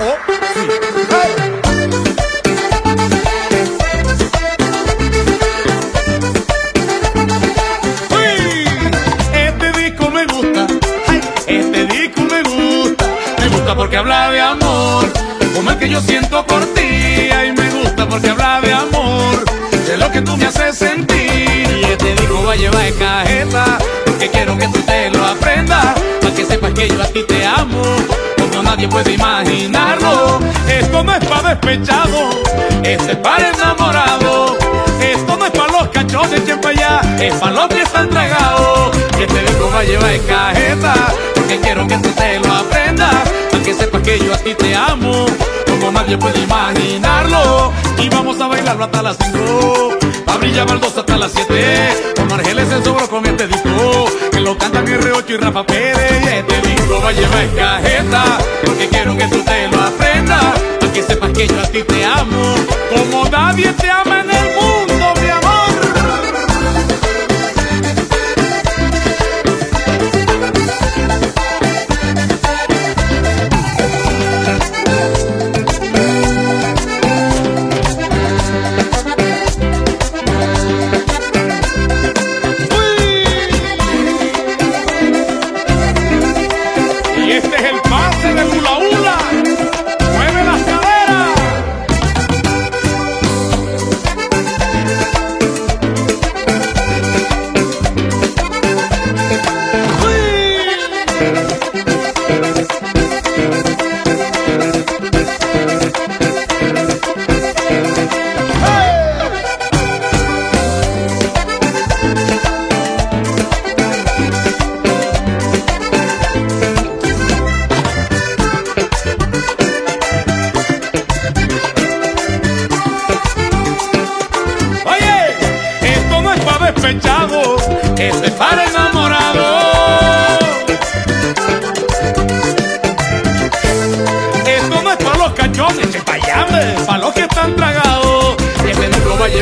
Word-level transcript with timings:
Oh, 0.00 0.16
sí. 0.54 0.68
Hey. 1.10 1.56
Porque 13.76 13.98
habla 13.98 14.30
de 14.30 14.40
amor, 14.40 15.04
como 15.54 15.70
el 15.70 15.78
que 15.78 15.88
yo 15.88 16.00
siento 16.00 16.44
por 16.46 16.64
ti, 16.74 16.80
ay, 16.80 17.52
me 17.52 17.70
gusta 17.70 18.08
porque 18.08 18.30
habla 18.30 18.60
de 18.60 18.72
amor, 18.72 19.44
de 19.86 19.96
lo 19.98 20.10
que 20.10 20.22
tú 20.22 20.36
me 20.36 20.46
haces 20.46 20.76
sentir, 20.76 21.68
y 21.82 21.84
este 21.84 22.14
disco 22.14 22.42
va 22.42 22.54
a 22.54 22.56
llevar 22.56 22.92
cajeta, 22.94 23.78
porque 24.06 24.28
quiero 24.30 24.58
que 24.58 24.66
tú 24.68 24.80
te 24.80 25.10
lo 25.10 25.24
aprendas, 25.24 25.94
para 26.20 26.34
que 26.34 26.44
sepas 26.44 26.72
que 26.72 26.88
yo 26.88 27.00
a 27.00 27.06
ti 27.06 27.22
te 27.28 27.45
amo, 27.56 27.82
como 28.38 28.62
nadie 28.62 28.88
puede 28.88 29.12
imaginarlo, 29.12 30.40
esto 30.68 31.02
no 31.04 31.12
es 31.12 31.24
para 31.24 31.50
despechado, 31.50 32.30
este 32.82 33.12
es 33.12 33.18
para 33.18 33.50
enamorado, 33.50 34.56
esto 35.00 35.36
no 35.36 35.46
es 35.46 35.50
para 35.52 35.72
los 35.72 35.88
cachones, 35.88 36.42
siempre 36.44 36.70
allá, 36.70 37.00
es 37.20 37.34
para 37.34 37.52
los 37.52 37.68
que 37.68 37.82
están 37.82 38.08
tragados. 38.10 38.96
Que 39.16 39.24
este 39.24 39.40
disco 39.40 39.70
va 39.72 39.80
a 39.80 39.84
llevar 39.84 40.10
en 40.10 40.22
cajeta, 40.22 40.94
porque 41.34 41.58
quiero 41.60 41.86
que 41.86 41.96
tú 41.98 42.10
te 42.10 42.38
lo 42.38 42.52
aprendas, 42.52 43.14
para 43.50 43.62
que 43.62 43.74
sepas 43.74 44.02
que 44.02 44.18
yo 44.18 44.34
a 44.34 44.38
ti 44.38 44.54
te 44.54 44.74
amo, 44.74 45.26
como 45.68 45.92
nadie 45.92 46.18
puede 46.18 46.40
imaginarlo. 46.42 47.72
Y 47.98 48.08
vamos 48.08 48.40
a 48.40 48.46
bailarlo 48.48 48.84
hasta 48.84 49.02
las 49.02 49.16
5, 49.32 49.85
a 50.58 50.64
brillar 50.64 50.68
baldosa 50.68 51.00
hasta 51.00 51.16
las 51.18 51.32
7, 51.32 52.14
con 52.16 52.32
Argeles 52.32 52.72
en 52.72 52.84
sobro 52.84 53.08
con 53.08 53.26
este 53.26 53.46
disco, 53.46 54.06
que 54.32 54.40
lo 54.40 54.56
cantan 54.56 54.86
R8 54.86 55.24
y 55.28 55.36
Rafa 55.36 55.66
Pérez. 55.66 56.22
Y 56.22 56.28
este 56.28 56.68
disco 56.68 57.00
va 57.02 57.10
a 57.10 57.12
llevar 57.12 57.48
cajeta, 57.54 58.38
porque 58.64 58.88
quiero 58.88 59.16
que 59.16 59.26
tú 59.26 59.42
te 59.42 59.68
lo 59.68 59.82
aprendas, 59.82 60.58
para 60.80 60.92
que 60.92 61.02
sepas 61.02 61.30
que 61.32 61.46
yo 61.46 61.60
a 61.60 61.66
ti 61.66 61.82
te 61.82 62.04
amo, 62.04 62.54
como 62.94 63.28
nadie 63.28 63.72
te 63.72 63.90
ama 63.90 64.15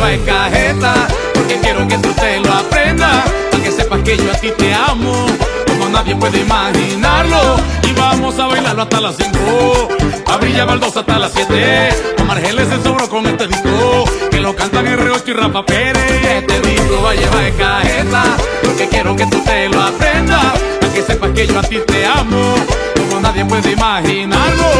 disco 0.00 0.06
va 0.06 0.06
a 0.06 0.10
llevar 0.10 0.12
en 0.12 0.24
cajeta, 0.24 1.08
porque 1.34 1.58
quiero 1.58 1.86
que 1.88 1.98
tú 1.98 2.12
te 2.14 2.40
lo 2.40 2.52
aprendas, 2.52 3.24
para 3.50 3.62
que 3.62 3.72
sepas 3.72 4.02
que 4.02 4.16
yo 4.16 4.30
a 4.30 4.34
ti 4.34 4.50
te 4.56 4.74
amo, 4.74 5.26
como 5.66 5.88
nadie 5.88 6.16
puede 6.16 6.40
imaginarlo. 6.40 7.56
Y 7.82 7.92
vamos 7.92 8.38
a 8.38 8.46
bailarlo 8.46 8.82
hasta 8.82 9.00
las 9.00 9.16
5, 9.16 9.88
a 10.26 10.36
brillar 10.36 10.66
baldosa 10.66 11.00
hasta 11.00 11.18
las 11.18 11.32
7, 11.32 11.88
con 12.16 12.26
Margeles 12.26 12.68
en 12.72 12.82
sobro 12.82 13.08
con 13.08 13.26
este 13.26 13.46
disco, 13.46 14.04
que 14.30 14.40
lo 14.40 14.54
cantan 14.54 14.86
R8 14.86 15.22
y 15.26 15.32
Rafa 15.32 15.64
Pérez. 15.66 16.24
Este 16.24 16.60
disco 16.60 17.02
va 17.02 17.10
a 17.10 17.14
llevar 17.14 17.44
en 17.44 17.56
cajeta, 17.56 18.22
porque 18.62 18.88
quiero 18.88 19.16
que 19.16 19.26
tú 19.26 19.42
te 19.44 19.68
lo 19.68 19.82
aprendas, 19.82 20.52
para 20.80 20.92
que 20.92 21.02
sepas 21.02 21.30
que 21.32 21.46
yo 21.46 21.58
a 21.58 21.62
ti 21.62 21.78
te 21.86 22.06
amo, 22.06 22.54
como 22.96 23.20
nadie 23.20 23.44
puede 23.44 23.72
imaginarlo. 23.72 24.79